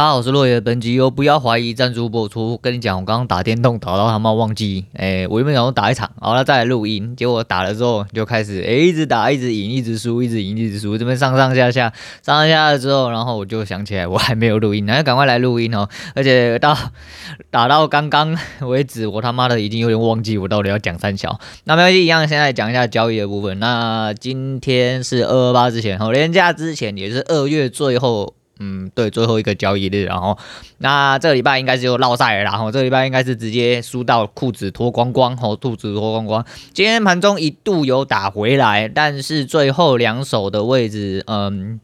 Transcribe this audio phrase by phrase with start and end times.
[0.00, 0.58] 大家好，我是落叶。
[0.62, 2.56] 本集又不要怀疑赞助播出。
[2.62, 7.14] 跟你讲，我刚刚打电动打到他妈忘记，哎、我原本想说打一场，好了再来录音。
[7.14, 11.92] 结果打了之后就开始，哎、一直打，一直赢，一直输，一直赢，一直输，这边上上下下，
[12.22, 15.86] 上上下下之后，然后我就想起来我还没有录音， 那就赶快来录音哦。
[16.14, 16.74] 而且到
[17.50, 21.38] 打到刚刚为止，我他妈的已经有点忘记我到底要讲三小。
[21.64, 23.58] 那没关系，一样，现在讲一下交易的部分。
[23.58, 28.32] 那今天是二二八之前，哦，连假之前也是二月最后。
[28.60, 30.38] 嗯，对，最后一个交易日，然后
[30.78, 36.44] 那这个礼拜应该是又落赛了，然后这个礼拜应该是直接输到裤子脱光光，吼，裤子脱光光。
[36.72, 41.80] 今天盘中一度有打回来，但是最后两手的位置，嗯。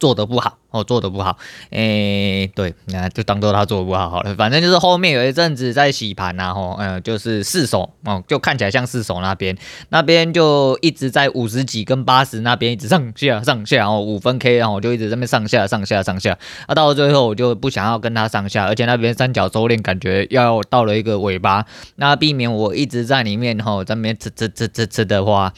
[0.00, 1.36] 做的不好哦，做的不好，
[1.70, 4.34] 诶、对，那就当做他做的不好好了。
[4.34, 9.56] 反正就是后面有一阵子在洗盘呐，吼，嗯，就是四手哦，就看起来像四手那边，
[9.90, 25.52] 那边就一直在五十几跟八十那边一直上下上下，哦五分 K，然后我就一直在那上下上下上下，那到了最后我就不想要跟他上下，而且那边三角收敛感觉要到了一个尾巴，那避免我一直在里面吼，在那边吃吃吃吃吃的话。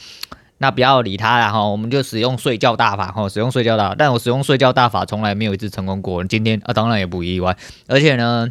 [0.63, 3.95] 那不要理他了哈，我们就使用睡觉大法哈，使用睡觉大法。
[3.99, 7.57] 但我使用睡觉大法从来没有一次成功过，今天啊当然也不意外。
[7.87, 8.49] 而且呢，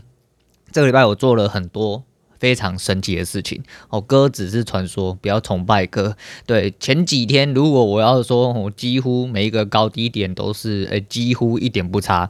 [0.70, 2.04] 这个礼拜我做了很多
[2.38, 3.98] 非常神奇的事情哦。
[3.98, 6.14] 哥只是传说，不要崇拜哥。
[6.44, 12.28] 对，前几天如果我要说，我几乎每一个高低点都是诶、几乎一点不差。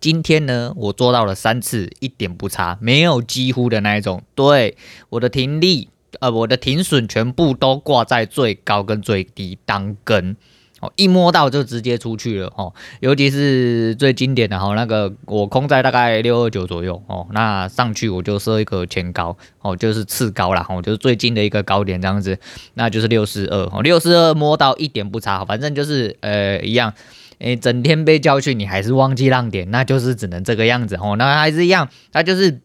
[0.00, 4.22] 今天呢，我做到了三次一点不差，没有几乎的那一种。
[4.34, 4.78] 对，
[5.10, 5.90] 我的听力。
[6.20, 10.36] 呃，我的停损全部都挂在最高跟最低当根，
[10.80, 12.72] 哦，一摸到就直接出去了哦。
[13.00, 22.38] 尤其是最经典的哈，那个我空在大概六二九左右哦，那上去我就设一个前高哦，就是次高啦，哦，就是最近的一个高点这样子，
[22.74, 26.94] 那就是六四二哦，六四二摸到一点不差，反正就是呃一样，
[27.38, 32.60] 诶，整天被教训你还是忘记让点，那就是只能这个样子哦，那还是一样，它就是。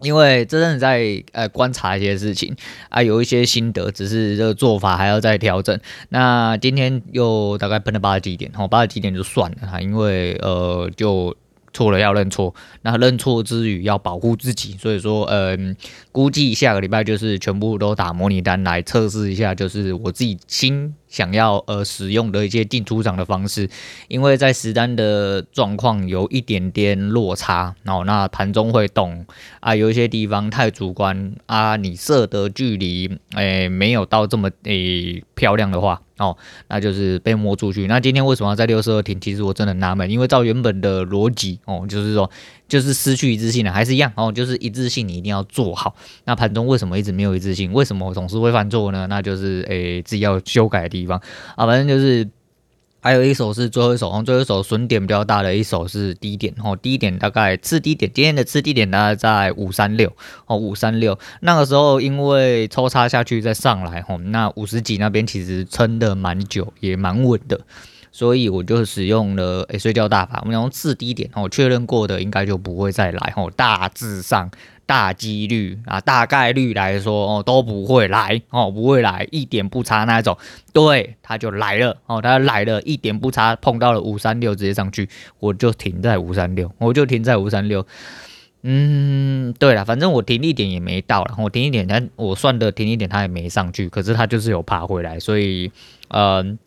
[0.00, 2.54] 因为真的在呃观察一些事情
[2.88, 5.78] 啊，有一些心得，只是这个做法还要再调整。
[6.10, 11.36] 那今天又大概喷了八十几点，哦，八十几点就算了哈，因为呃就
[11.72, 15.76] 错了要认错，那认错之余要保护自己，所以说嗯、呃，
[16.12, 20.94] 估计下个礼拜就是全部都打模拟单来测试一下，就是我自己心。
[21.08, 23.68] 想要呃使用的一些进出场的方式，
[24.08, 29.24] 因为在实单的状况有一点点落差，哦，那盘中会动
[29.60, 36.36] 啊，有一些地方太主观啊，你设的距离诶、没有到这么诶、漂亮的话，哦，
[36.68, 37.86] 那就是被摸出去。
[37.86, 39.20] 那今天为什么要在六十二停？
[39.20, 42.30] 其实我真的纳闷，因为照原本的逻辑哦，就是说。
[42.68, 45.94] 就是失去一致性了，还是一样哦，就是一致性你一定要做好。
[46.26, 47.72] 那盘中为什么一直没有一致性？
[47.72, 49.06] 为什么我总是会犯错呢？
[49.08, 51.20] 那就是诶、自己要修改的地方
[51.56, 51.66] 啊。
[51.66, 52.28] 反正就是
[53.00, 60.12] 还有一手是最后一手，哦，最后一手损点比较大的一手是低点哦，低点大概次低点，今天的次低点大概在五三六
[60.46, 67.60] 哦，五三六那个时候因为抽插下去再上来哦，那五十几那边其实撑的蛮久，也蛮稳的。
[68.10, 74.50] 所以我就使用了诶睡觉大法，我们用次低点哦，确认过的应该就不会再来哦，大致上
[74.88, 80.38] 大几率啊，大概率来说哦都不会来哦，不会来一点不差那种，
[80.72, 85.06] 对，他就来了哦，他来了一点不差，碰到了五三六直接上去，
[85.40, 87.86] 我就停在五三六，我就停在五三六，
[88.62, 95.70] 嗯，对了，反正我停一点也没到了，我停一点但我算的停一点他也没上去，可是他就是有爬回来，所以
[96.08, 96.58] 嗯。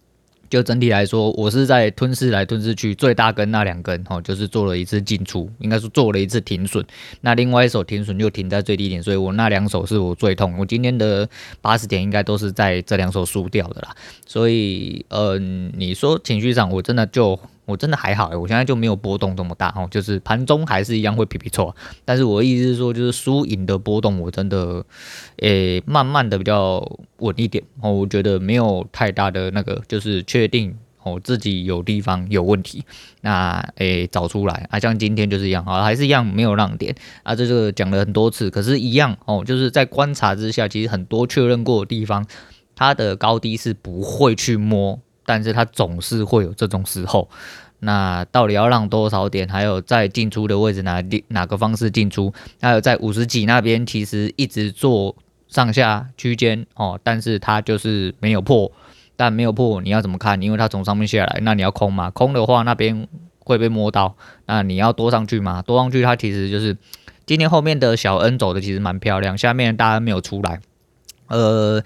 [0.51, 6.85] 就整体来说，我是在吞噬来吞噬去，最大跟那两根哦，就是做了一次进出，应该是做了一次停损。
[7.21, 10.53] 那另外一手停损又停在最低点，所以我那两手是我最痛。
[10.59, 11.27] 我今天的
[11.61, 13.95] 八十点应该都是在这两手输掉的啦。
[14.27, 17.39] 所以，嗯、呃，你说情绪上，我真的就。
[17.65, 21.73] 我真的还好，我现在就没有波动这么大哦，就是盘中还是一样会皮皮错，
[22.03, 24.83] 但是我的意思是说，就是输赢的波动，我真的，
[25.37, 26.85] 诶、慢慢的比较
[27.19, 32.83] 稳一点哦，我觉得没有太大的那个，就是确定哦自己有地方有问题，
[33.21, 36.93] 那诶、找出来啊，像今天就是一样啊，还是一样没有让点
[37.23, 42.25] 啊，这个讲了很多次，可是，一样哦，就是在观察之下，其实很多确认过的地方，
[42.75, 44.99] 它的高低是不会去摸。
[45.31, 47.29] 但是它总是会有这种时候，
[47.79, 49.47] 那到底要让多少点？
[49.47, 52.33] 还有在进出的位置哪哪个方式进出？
[52.59, 55.15] 还有在五十几那边，其实一直做
[55.47, 58.69] 上下区间哦，但是它就是没有破，
[59.15, 60.41] 但没有破，你要怎么看？
[60.41, 62.09] 因为它从上面下来，那你要空嘛？
[62.09, 63.07] 空的话那边
[63.39, 64.17] 会被摸到，
[64.47, 65.61] 那你要多上去嘛？
[65.61, 66.75] 多上去它其实就是
[67.25, 70.59] 今天后面的小 N 走的其实蛮漂亮，下面大 N 没有出来，
[71.27, 71.81] 呃，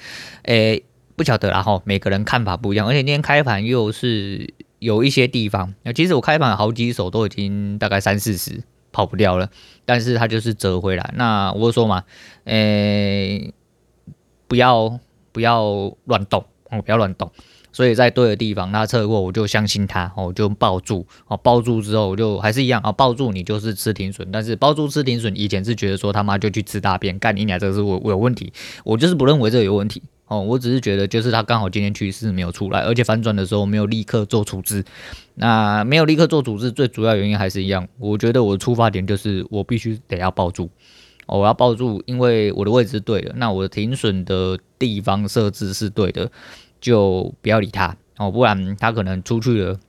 [0.45, 0.83] 诶。
[1.15, 9.49] 不晓得啦哈，每个人看法不一样，而且今天开盘又是有一些地方，那其实我开盘好几手都已经大概三四十跑不掉了，
[9.85, 11.13] 但是它就是折回来。
[11.15, 12.03] 那我说嘛，
[12.43, 13.53] 诶、
[14.47, 14.99] 不要
[15.31, 17.31] 不要乱动哦，不要乱动。
[17.71, 28.53] 所以在对的地方，那测过，我就相信他，我就抱住，哦，抱住之后我就还是一样啊，抱住你就是吃停损，但是抱住吃停损，以前是觉得说他妈就去吃大便，干你俩这个是我我有问题，
[28.85, 34.83] 我就是不认为这个有问题，哦，我只是觉得就是他刚好今天趋势没有出来，而且反转的时候没有立刻做处置，
[35.35, 40.69] 那没有立刻做处置，最主要原因还是一样，我觉得我的出发点就是我必须得要抱住，
[41.27, 46.31] 哦，我要抱住，因为我的位置是对的，那我的停损的地方设置是对的。
[46.81, 49.79] 就不要理他哦，不然他可能出去了，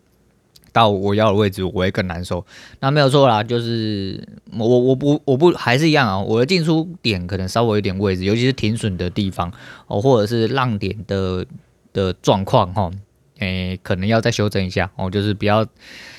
[0.77, 2.45] 到我要的位置，我会更难受。
[2.81, 9.51] 那没有错啦，就是我我不我不还是一样啊，我的进出点可能稍微有点位置，尤其是停损的地方
[9.87, 11.47] 哦，或者是浪点的
[11.95, 12.91] 的状况哈，
[13.39, 15.67] 诶，可能要再修正一下哦，就是不要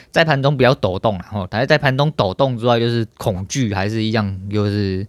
[0.10, 5.06] 在盘中不要抖动哦，还是在盘中抖动之外，就是恐惧还是一样，就是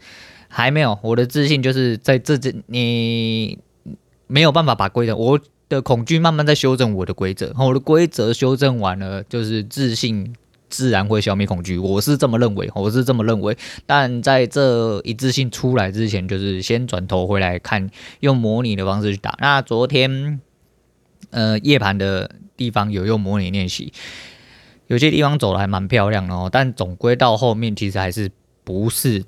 [0.48, 3.58] 还没有我的自信，就是在这这你
[4.26, 5.40] 没有办法把规则我。
[5.68, 10.34] 的恐惧慢慢在修正我的规则，我的规则修正完了，就是自信
[10.70, 13.56] 自然会消灭恐惧，我是这么认为，我是这么认为。
[13.86, 19.36] 但在这一致性出来之前，就是先转头回来看，用模拟的方式去打。
[19.40, 20.40] 那昨天，
[21.30, 23.92] 呃，夜盘的地方有用模拟练习，
[24.86, 28.30] 有些地方走的还蛮漂亮的哦，但总归到后面其实还是
[28.64, 29.24] 不是。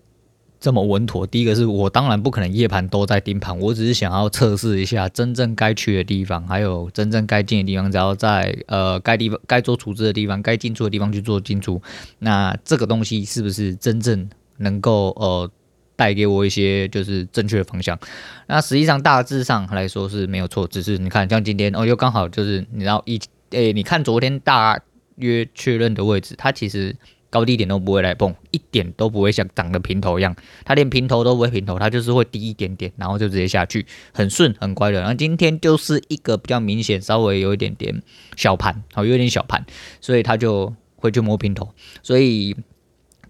[0.60, 11.80] 这么稳妥，第一个是我当然不可能夜盘都在盯盘，我只是想要测试一下真正该去的地方，还有真正该进的地方，只要在呃该地方该做处置的地方，该进出的地方去做进出，
[12.18, 14.28] 那这个东西是不是真正
[14.58, 15.50] 能够呃
[15.96, 17.98] 带给我一些就是正确的方向？
[18.46, 23.18] 那实际上大致上来说是没有错，只是你看像今天哦又刚好就是你知道一
[23.50, 24.78] 诶你看昨天大
[25.16, 26.94] 约确认的位置，它其实。
[27.30, 30.34] 高低点都不会来碰，一点都不会像涨的平头一样，
[30.64, 34.98] 它连平头都不会平头，它就是会低一点点，然后就直接下去，很顺很乖的。
[35.00, 38.02] 然后今天就是一个比较明显，稍微有一点点
[38.36, 39.64] 小盘，好，有点小盘，
[40.00, 41.68] 所以它就会去摸平头。
[42.02, 42.56] 所以，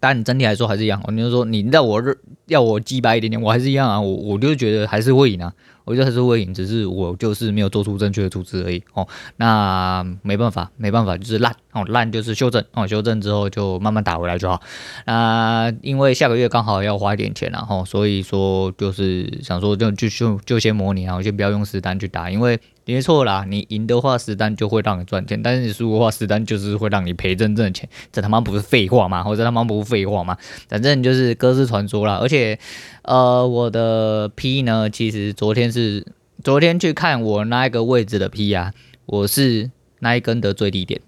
[0.01, 1.03] 但整体来说还是一样。
[1.07, 2.03] 我就说，你让我
[2.47, 5.53] 要我击败一点点，我还是一样啊，我我就觉得还是会赢啊。
[5.85, 9.07] 我觉得还是会赢，只是我就是没有做出正确的处置而已哦。
[9.37, 14.61] 那没办法，没办法，就是烂哦，烂就是修正哦，修正之后就慢慢打回来就好。
[15.07, 22.61] 那因为下个月刚好要花一点钱然后，所以说就是想说就就就就先模拟啊，我先不要用实单去打，因为。
[22.87, 29.23] 没错啦，你赢的话实单就会让你赚钱，但是你输的话实单就是会让你赔真正的钱，这他妈不是废话吗？
[29.23, 30.37] 或者他妈不是废话吗？
[30.69, 32.19] 反正就是各自传说啦。
[32.21, 32.59] 而且，
[33.03, 36.07] 呃，我的 P 呢，其实昨天是
[36.43, 38.73] 昨天去看我那一个位置的 P 啊，
[39.07, 39.71] 我是
[40.01, 41.01] 那一根的最低点，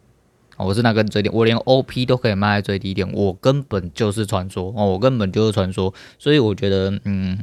[0.56, 7.38] 我是那根最低点，我连 OP 都可以卖在最低点，我根本就是传说哦，我根本就是传说，所以我觉得，嗯。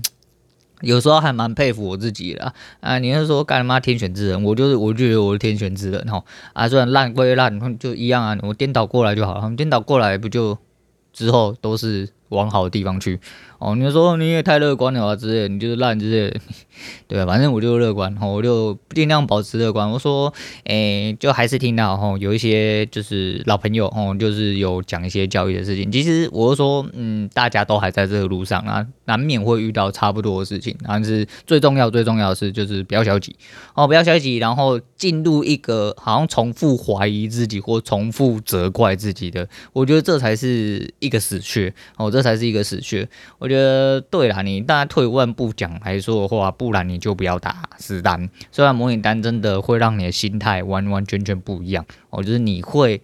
[0.81, 2.99] 有时候还蛮佩服我自己的啊！
[2.99, 4.41] 你是说干他妈天选之人？
[4.41, 6.23] 我就是，我就觉得我是天选之人哈
[6.53, 6.69] 啊！
[6.69, 10.57] 虽然烂归烂，就一样啊，我颠倒过来就好了，颠倒过来不就
[11.11, 13.19] 之后都是往好的地方去。
[13.59, 16.39] 哦，你说你也太乐观了啊，之类，你就是烂之类的，
[17.09, 19.91] 对啊，反正我就乐观，我就尽量保持乐观。
[19.91, 20.33] 我说，
[20.63, 25.91] 诶，就还是听到吼，有一些就是老朋友吼，就是有讲一些教育的事情。
[25.91, 30.73] 其实我说，嗯，大家都还在这个路上啊，难免会遇到差不多的事情。
[30.87, 33.35] 但是最重要、最重要的是，就是不要消极
[33.73, 43.07] 哦，不要消极，然后进入一个好像重复怀疑自己或重复责怪自己的，我觉得这才是一个死穴哦，这这才是一个死穴。
[43.37, 43.49] 我。
[43.49, 48.29] 觉得对啦，你大家退一万步讲来说的话，不然你就不要打实单。
[48.51, 53.01] 虽然模拟单真的会让你的心态完完全全不一样，哦，就是你会，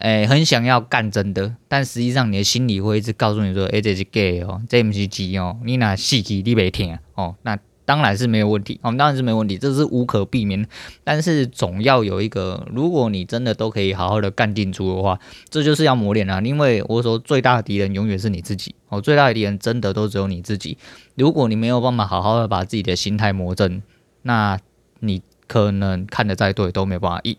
[0.00, 7.56] 诶、很想要干真的，但实际上你的心里会一直告诉你说，诶、欸，这是假哦，这不是鸡哦，你那死去你别听哦，那。
[7.86, 10.66] 当然是没有问题，我们当然是没有问题，这是无可避免。
[11.04, 16.42] 但是总要有一个，如果你真的都可以好好的干定住的话，这就是要磨练啊。
[16.44, 20.76] 因为我说最大的敌人永远是你自己哦，最大的敌人真的都只有你自己。
[21.14, 23.80] 如果你没有办法好好的把自己的心态磨正，
[24.22, 24.58] 那
[24.98, 27.36] 你可能看得再对都没办法赢。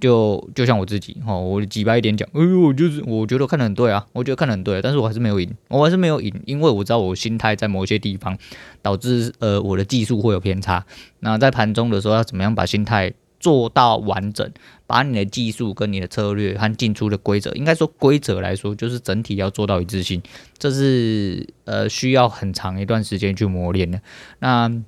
[0.00, 8.36] 就就像我自己哦，我几百一点讲，哎呦，我就是我觉得看得很对啊，我觉得看得很对，但是我还是没有赢，我还是没有赢，因为我知道我心态在某些地方
[8.82, 10.84] 导致呃我的技术会有偏差。
[11.20, 14.50] 那在盘中的时候要怎么样把心态做到完整，
[14.86, 20.22] 把你的技术跟你的策略和进出的规则，应该说规则来说就是整体要做到一致性，
[20.58, 24.00] 这是呃需要很长一段时间去磨练的。
[24.40, 24.82] 那。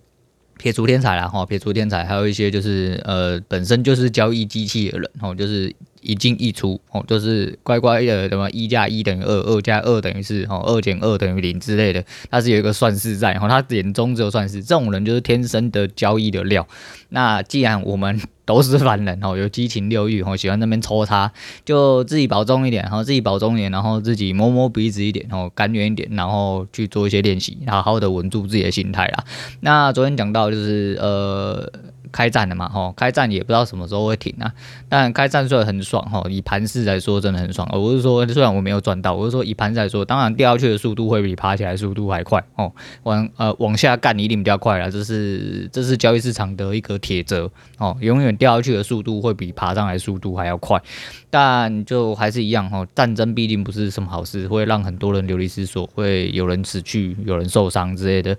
[0.59, 5.75] 撇除天才了，哈，撇除天才，还有一些就是呃，本身就是交易机器的人，哈，就是
[6.07, 16.67] 一进一出，哦，就是乖乖的，什么一加一等于二，二加二等于四，哦，二减二等于零之类的，他是有一个算式在，然后，他眼中只有算式，这种人就是天生的交易的料。
[17.09, 21.33] 那既然我们都是凡人哦，有七情六欲哦，喜欢那边抽插，
[21.65, 29.25] 就自己保重一点，然后自己保重一点，然后自己摸摸鼻子一点，然后甘愿一点，然后去做一些练习，好好的稳住自己的心态啦。
[29.61, 31.73] 那昨天讲到就是呃。
[32.17, 34.51] 开战了嘛，吼，开战也不知道什么时候会停啊。
[34.89, 37.69] 但开战虽然很爽，吼，以盘势来说真的很爽。
[37.71, 50.81] 我不是说虽然我没有赚到，我是说以盘势来说，当然掉下去的速度会比爬起来速度还快，哦，往呃往下干一定比较快啦，这是这是交易市场的一个铁则，哦，永远掉下去的速度会比爬上来速度还要快。
[51.29, 58.35] 但就还是一样，吼，战争毕竟不是什么好事，会让很多人流离失所，会有人死去，有人受伤之类的。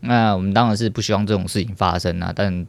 [0.00, 2.66] 那我们当然是不希望这种事情发生啊，但。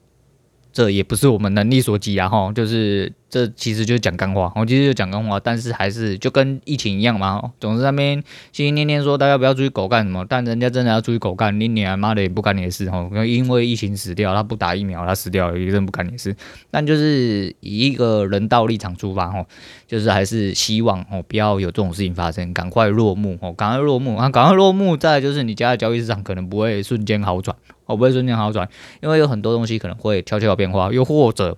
[0.71, 8.15] 这也不是我们能力所及啊，哈，就是这其实就是讲干话，我其实就讲干话，但是还是就跟疫情一样嘛，总是那边
[8.51, 16.35] 心心念念说大家不要出去狗干什么，但人家真的要出去狗干，你你妈的也不干你的事，哈，因为疫情死掉，他不打疫苗，他死掉，也真不干你的事。
[16.69, 19.43] 但就是以一个人道立场出发，哈，
[19.87, 27.57] 就是还是希望哦不要有这种事情发生，赶快落幕，哦，赶快落幕啊，赶快落幕，再来就是你家的交易市场可能不会瞬间好转。
[27.89, 28.69] 我不会瞬间好转，
[29.01, 31.57] 因为有很多东西可能会悄悄变化，又或者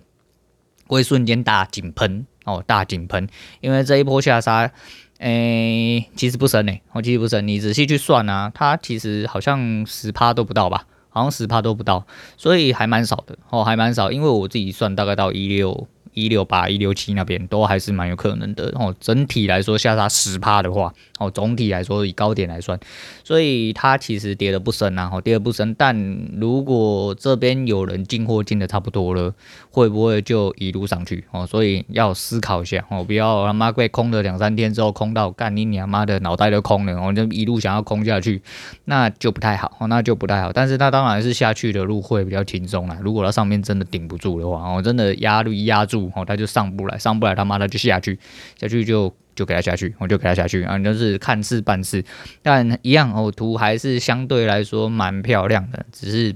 [0.88, 3.28] 会瞬间大井喷哦，大井喷。
[3.60, 4.72] 因为这一波下杀，
[5.20, 7.46] 诶、其实不深诶，我其实不深。
[7.46, 12.08] 你仔细去算啊，它其实好像十趴都不到吧，好像十趴都不到，
[12.38, 14.10] 所以还蛮少的哦，还蛮少。
[14.12, 15.88] 因为我自己算大概到一六。
[16.14, 18.94] 一六八一六七那边都还是蛮有可能的哦。
[19.00, 22.80] 整体来说下杀十趴的话哦，总体来说以高点来算，
[23.24, 25.76] 所以它其实跌得不深啊，哦，跌得不深。
[25.78, 25.96] 但
[26.36, 29.34] 如果这边有人进货进的差不多了，
[29.70, 31.46] 会不会就一路上去哦？
[31.46, 38.42] 所以要思考一下哦，不要他妈被空了两三天之后空到干你娘妈的脑袋都空了，我就一路想要空下去，
[38.86, 40.52] 那就不太好哦，那就不太好。
[40.52, 42.98] 但是它当然是下去的路会比较轻松啦。
[43.02, 46.12] 如果它上面真的顶不住的话，哦，真的压力压住。
[46.16, 48.18] 哦，它就上不来，上不来，他妈的就下去，
[48.60, 52.04] 下去就就给他下去，我就给他下去啊，就是看事办事，
[52.42, 56.36] 但一样哦，图还是相对来说蛮漂亮的，只是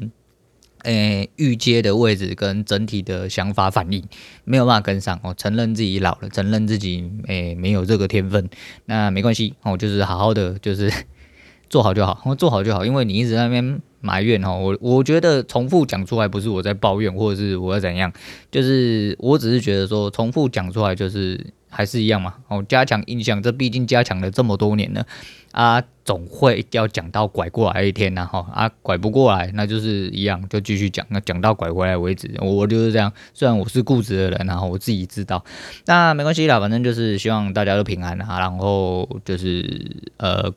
[0.84, 4.04] 诶预接的位置跟整体的想法反应
[4.44, 8.50] 没有办法跟上哦，承认自己老了，承认自己诶没有这个天分，
[8.86, 10.92] 那没关系哦，就是好好的就是
[11.70, 13.82] 做好就好，做好就好，因为你一直在那边。
[14.02, 18.14] 埋怨哦，我我觉得重复讲出来不是我在抱怨，或者是我要怎样，
[18.52, 21.44] 就是我只是觉得说重复讲出来就是
[21.76, 22.36] 还是一样嘛。
[22.48, 25.06] 哦，加强印象，这毕竟加强了这么多年了
[25.52, 32.32] 啊，总会要讲到拐过来一天呐哈啊，拐不过来那就是一样，就继续讲，那讲到拐回来为止。
[32.40, 35.44] 我就是这样，虽然我是固执的人，然后我自己知道，
[35.86, 40.52] 那没关系啦，反正就是希望大家都平安啊，然后就是呃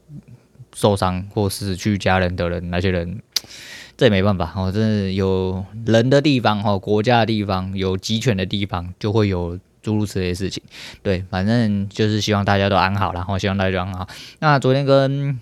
[0.75, 3.21] 受伤或失去家人的人，那些人。
[3.97, 10.63] 这也没办法哦，真的有人的地方哈，国家的地方有集权的地方，就会有诸如此类的事情。
[11.03, 14.09] 对，反正就是希望大家都安好，然后希望大家都安好。
[14.41, 15.39] 那昨天跟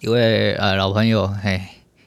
[0.00, 1.60] 一位呃老朋友嘿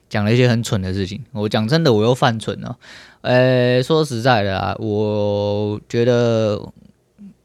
[0.09, 2.77] 讲了一些很蠢的事情，我讲真的我又犯蠢了。
[3.21, 6.73] 呃，说实在的啊，我觉得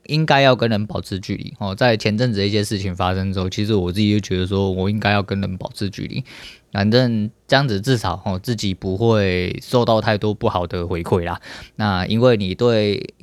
[0.07, 1.75] 应该要跟人保持距离哦。
[1.75, 6.25] 在前阵子一些事情发生之后，其实我自己就觉得说我应该要跟人保持距离。
[6.73, 11.41] 反正这样子至少哦，自己不会受到太多不好的回馈啦。
[11.77, 13.15] 那因为你对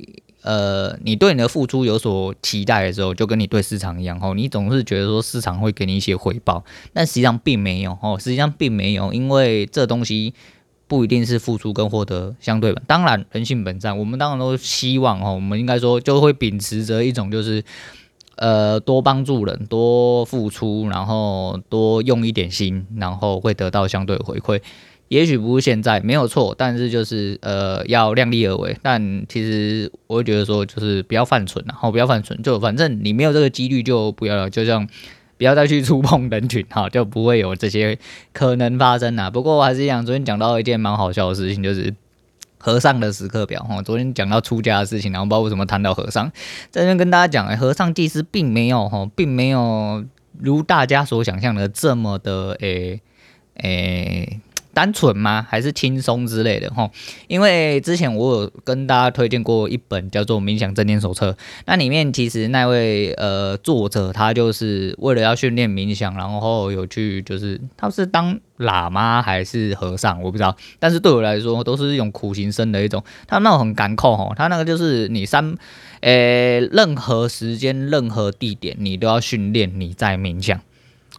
[0.44, 10.34] 呃，你对你的付出有所期待的时候，就跟你对市场一样哦，你总是觉得说市场会给你一些回报，但实际上并没有哦，实际上并没有，因为这东西
[10.86, 12.82] 不一定是付出跟获得相对的。
[12.86, 17.64] 当然，人性本善，我们当然都希望哦，我们应该说就会秉持着一种就是。
[18.36, 24.60] 呃，多帮助人，多付出，然后多用一点心，然后会得到相对回馈。
[25.14, 28.76] 也许不是现在，没有错，但是就是呃，要量力而为。
[28.82, 34.86] 但其实我会觉得说，就是不要犯蠢，然后不要犯蠢，就反正你没有这个几率，就不要了，就像
[35.38, 37.98] 不要再去触碰人群，哈，就不会有这些
[38.32, 39.30] 可能发生啊。
[39.30, 41.94] 不过我还是一样，昨天讲到一件蛮好笑的事情，就是。
[42.56, 46.32] 和尚的时刻表，哈，昨天讲到出家的事情，然后不知道为什么谈到和尚，
[46.70, 50.02] 在这边跟大家讲，和尚其实并没有，哈，并没有
[50.40, 53.02] 如大家所想象的这么的，诶，
[53.56, 54.40] 诶，
[54.74, 55.46] 单纯吗？
[55.48, 56.90] 还是轻松之类的齁？
[57.28, 61.30] 因为之前我有跟大家推荐过一本叫做《冥想正念手册》，
[61.64, 70.56] 那里面其实那位呃作者他就是为了要训练冥想，然后有去就是他是当喇嘛还是和尚，我不知道。
[70.78, 73.02] 但是对我来说都是一种苦行僧的一种。
[73.26, 75.56] 他那种很干扣齁，他那个就是你三
[76.00, 80.60] 呃任何时间、任何地点，你都要训练你在冥想。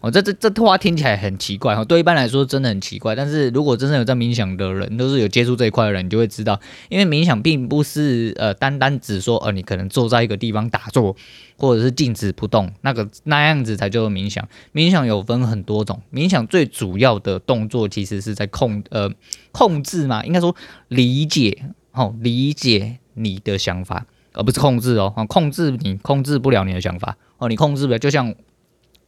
[0.05, 3.15] 哦，这这这话听起来很奇怪哈，对一般来说真的很奇怪。
[3.15, 6.59] 但是如果真正有在冥想的人，都是有接触这一块的人，你就会知道，
[6.89, 11.15] 因为冥想并不是呃单单只说呃你可能坐在一个地方打坐，
[11.57, 14.47] 或者是静止不动，那个那样子才叫做冥想。
[14.75, 19.09] 冥想有分很多种，冥想最主要的动作其实是在控呃
[19.51, 20.55] 控制嘛，应该说
[20.89, 28.35] 理解哦，理解你的想法，而不是控制哦，控制你控制不了你的想法哦，你控制不了，就像。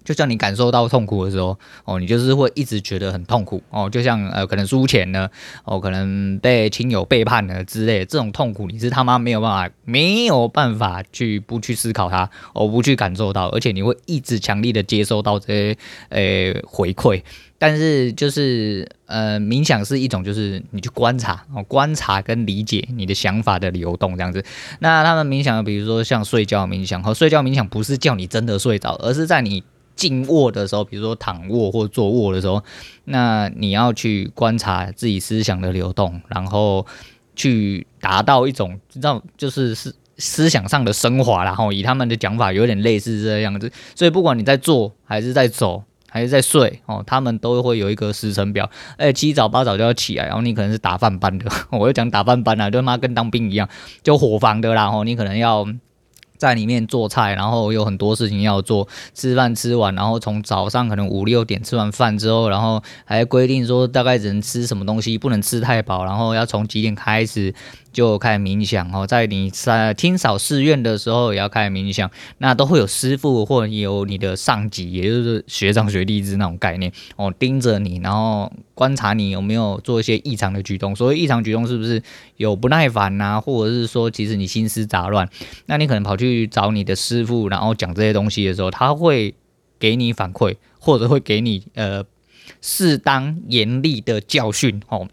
[0.08, 5.30] 就像你感受到痛苦的时候，哦，你就是会一直觉得很痛苦，哦，就像呃，可能输钱了，
[5.66, 17.22] 哦，可能被亲友背叛了之类的，这种痛苦你是他妈没有办法，没有办法去不去思考它，哦，不去感受到，而且你会一直强力的接收到这些呃回馈。
[17.60, 24.42] 但是就是呃，冥想是一种，就是你去观察，哦，观察跟理解你的想法的流动这样子。
[24.80, 29.66] 那他们冥想，比如说像睡觉冥想和睡觉冥想，不是叫你真的睡着，而是在你。
[29.98, 32.64] 静卧的时候，比如说躺卧或坐卧的时候，
[33.06, 36.86] 那你要去观察自己思想的流动，然后
[37.36, 43.70] 去达到一种知道就是思思想上的升华，然后以他们的讲法有点类似这样子。
[43.96, 53.68] 所以不管你在坐还是在走还是在睡哦，他们都会有一个时程表，哎，七早八早就要起来，然后你可能是打饭班的， 我就讲打饭班啊，就他妈跟当兵一样，
[54.04, 55.68] 就伙房的啦，然后你可能要。
[56.38, 58.88] 在里面做菜，然后有很多事情要做。
[59.14, 67.54] 吃饭吃完，然后从早上可能五六点吃完饭之后，然后还规定说大概只能吃什么东西，不能吃太饱，然后要从几点开始。
[67.94, 80.96] 就开始冥想哦，在你在听扫寺院的时候也要开始冥想，那都会有师傅或者有你的上级，也就是学长学弟制那种概念哦，盯着你，然后观察你有没有做一些异常的举动。
[80.96, 82.04] 所谓异常举动，是不是
[82.36, 85.28] 有不耐烦呐、啊，或者是说其实你心思杂乱？
[85.66, 89.34] 那你可能跑去去找你的师傅，然后讲这些东西的时候，他会
[89.80, 92.04] 给你反馈，或者会给你呃
[92.62, 95.08] 适当严厉的教训哦，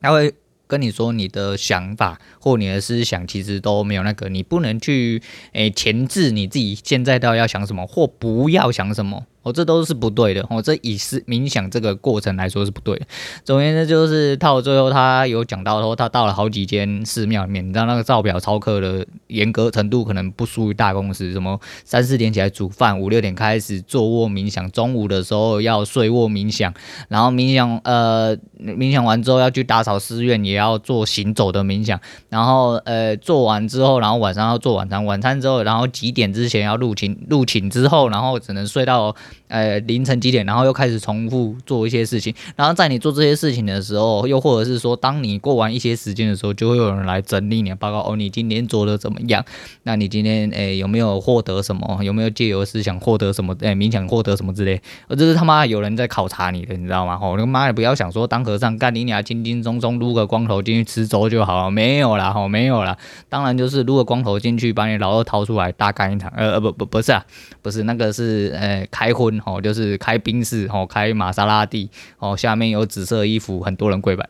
[0.00, 0.34] 他会。
[0.68, 9.26] 跟你说，你的想法或你的思想其实都没有那个，你不能去诶前置你自己现在到底要想什么或不要想什么。
[9.46, 10.44] 哦，这都是不对的。
[10.50, 13.06] 哦，这以是冥想这个过程来说是不对的。
[13.44, 21.30] 总而言之，就是到最后，他有讲到说，他到了好几间寺庙里面，你知道那个照表操课的严格程度可能不输于大公司。
[21.30, 26.74] 什么三四点起来煮饭，五六点开始坐卧冥想，中午的时候要睡卧冥想，
[27.08, 39.14] 然后冥想呃冥想完之后要去打扫寺院，也要做行走的冥想，然后呃做完之后，然后晚上要做晚餐，晚餐之后，然后几点之前要入寝，入寝之后，然后只能睡到。
[39.48, 48.00] 呃，凌晨几点，然后又开始重复做一些事情，然后在你做这些事情的时候，又或者是说，当你过完一些时间的时候，就会有人来整理你的报告。
[48.00, 49.44] 哦，你今天做的怎么样？
[49.84, 52.00] 那你今天诶有没有获得什么？
[52.02, 53.54] 有没有借由思想获得什么？
[53.60, 54.80] 诶，冥想获得什么之类？
[55.08, 57.18] 而这是他妈有人在考察你的，你知道吗？
[57.22, 62.96] 哦，那妈也不要想说当和尚干你俩，轻轻松松撸个光头进去吃粥就好了，没有啦，哦，没有啦。
[63.28, 66.32] 当然就是撸个光头进去，把你老二掏出来大干一场。
[66.36, 67.24] 呃呃不不不是啊，
[67.62, 69.42] 不是那个是呃开荤。
[69.44, 74.28] 哦，就是开宾士，哦，开玛莎拉蒂，哦，下面有紫色衣服，很多人跪拜，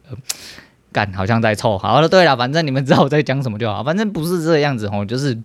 [0.93, 1.79] 干，好像在凑。
[1.79, 5.39] 好了，对了，反正你们知道我在讲什么就好，反正不是这个样子，哦，就是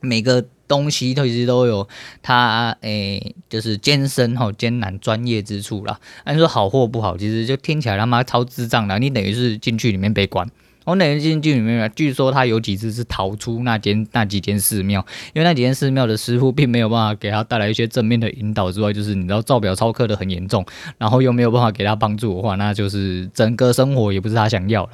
[0.00, 1.86] 每个东西其实都有
[2.22, 6.00] 它，诶、就是艰深，哈，艰难专业之处啦。
[6.24, 10.48] 按说好或不好，其实就听起来他妈超智障的，你等于是进去里面被关。
[10.86, 20.64] 我那天进去里面，据说他有几次是逃出那间那几间寺庙，因为那几间寺庙的师傅并没有办法给他带来一些正面的引导之外，就是你知道照表超课的很严重，
[20.96, 24.90] 然后又没有办法给他帮助的话，那就是整个生活也不是他想要了。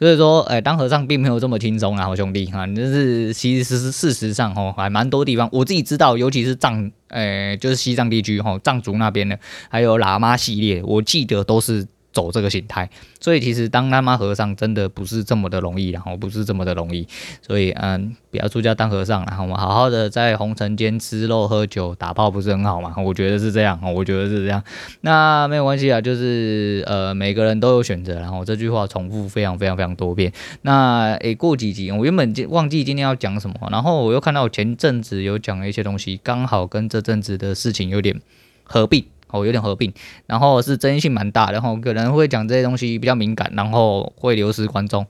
[0.00, 9.38] 所以说，哎，当和尚并没有这么轻松啊，好兄弟啊，就是其实是事实上哦，还蛮多地方我自己知道，尤其是藏，哎，就是西藏地区哈，藏族那边的，
[9.70, 11.86] 还有喇嘛系列，我记得都是。
[12.16, 12.88] 走这个形态，
[13.20, 17.06] 所以其实当他妈和尚真的不是这么的容易，然后不是这么的容易，
[17.42, 22.94] 所以嗯，不要出家当和尚，然后我们好好的在红尘间吃肉喝酒打炮不是很好吗？
[22.96, 24.62] 我觉得是这样，我觉得是这样。
[25.02, 30.32] 那没有关系啊，就是呃每个人都有选择，然后这句话重复非常非常非常多遍。
[30.62, 38.18] 那诶过几集，我原本忘记今天要讲什么，然后我又看到前阵子有讲了一些东西，刚好跟这阵子的事情有点
[38.64, 39.04] 合并。
[39.28, 39.92] 哦，有点合并，
[40.26, 45.06] 然后是争议性蛮大，然后可能会讲这些东西比较敏感，然后会流失观众，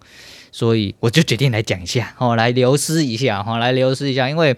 [0.52, 4.56] 所以我就决定来讲一下，哦，来流失一下，哦，来流失一下，因为。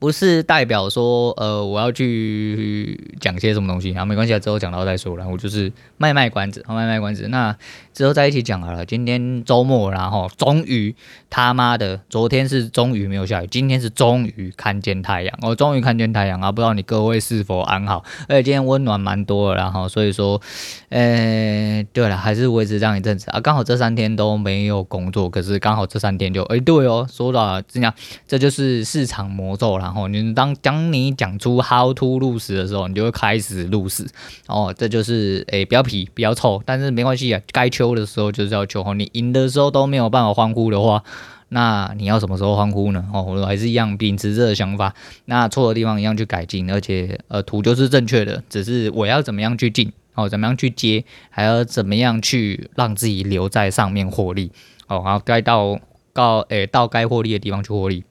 [0.00, 5.28] 不是代表说，呃，我要去讲些什么东西啊，没关系啊，之后讲到再说了。
[5.28, 7.28] 我就是卖卖关子，卖卖关子。
[7.28, 7.54] 那
[7.92, 8.86] 之后在一起讲好了。
[8.86, 10.96] 今天周末，然后终于
[11.28, 15.38] 他妈的，昨天是终于没有下雨，今天是终于看见太阳。
[15.42, 16.50] 我终于看见太阳啊！
[16.50, 18.02] 不知道你各位是否安好？
[18.26, 20.40] 而且今天温暖蛮多的，然后所以说，
[20.88, 23.38] 呃，对了，还是维持这样一阵子啊。
[23.38, 27.92] 刚好这三天都没有工作，可是刚好这三天就，哎，对哦，说到了这样，
[28.26, 29.89] 这就是市场魔咒啦。
[29.90, 34.06] 然后你当当你讲出 how to lose 的时候，你就会开始 lose
[34.46, 38.94] 哦，这就是诶比较皮比较臭，但是没关系啊，该秋的时候就是要秋。
[38.94, 41.02] 你赢的时候都没有办法欢呼的话，
[41.48, 43.04] 那你要什么时候欢呼呢？
[43.12, 54.52] 哦，我还是一样秉持这个想法，那错的地方一样去改进，而且呃图就是正确的，只是我要怎么样去进哦，怎么样去接，还要怎么样去让自己留在上面获利
[54.86, 55.80] 哦，然后该到
[56.12, 58.04] 到诶到该获利的地方去获利。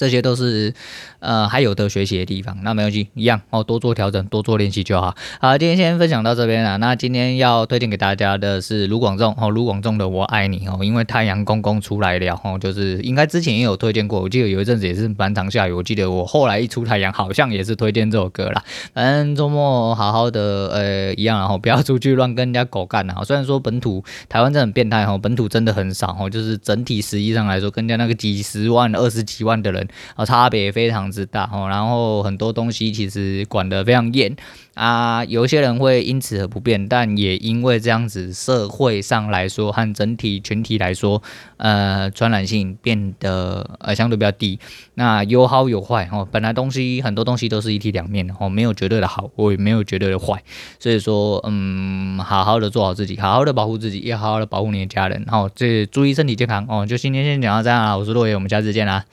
[0.00, 0.72] 这些都是
[1.18, 5.14] 呃还有的学习的地方，那没关系，一样哦，多做调整，多做练习就好。
[5.42, 6.78] 好，今天先分享到这边了。
[6.78, 18.64] 那今天要推荐给大家的是卢广仲哦，卢广仲的我爱你哦，因为太阳公公出来了哦，就是应该之前也有推荐过，我记得有一阵子也是蛮常下雨，我记得我后来一出太阳好像也是推荐这首歌啦。
[18.94, 23.22] 反正周末好好的呃一样，然后不要出去乱跟人家狗干啊。
[23.22, 29.86] 虽然说本土台湾真的很变态哦，本土真的很少哦，就是整体实际上来说，跟人家那个几十万、二十几万的人。
[30.14, 34.34] 啊，差别非常之大哦，然后很多东西其实管得非常严。
[34.74, 41.22] 啊，有些人会因此而不变，但也因为这样子，社会上来说和整体群体来说，
[41.58, 44.58] 呃，传染性变得呃相对比较低。
[44.94, 50.42] 那有好有坏哦，本来东西很多东西都是一体两面的哦，没有绝对的好，我也没有绝对的坏。
[50.78, 55.26] 所以说，嗯，好好的做好自己，好好的保护自己，也好好的保护你的家人。
[55.28, 56.86] 好，这注意身体健康哦。
[56.86, 59.04] 就今天先讲到这样啦，我是洛爷，我们下次见啦。